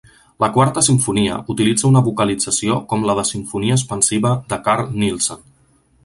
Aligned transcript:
La 0.43 0.47
quarta 0.53 0.81
simfonia 0.85 1.35
utilitza 1.53 1.85
una 1.89 2.01
vocalització 2.07 2.77
com 2.93 3.05
la 3.09 3.15
de 3.19 3.25
"Sinfonia 3.33 3.77
Espansiva" 3.81 4.31
de 4.55 4.59
Carl 4.69 4.89
Nielsen. 5.05 5.45